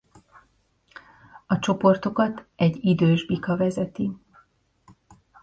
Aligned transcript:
A 1.47 1.59
csoportokat 1.59 2.45
egy 2.55 2.77
idős 2.85 3.25
bika 3.25 3.57
vezeti. 3.57 4.13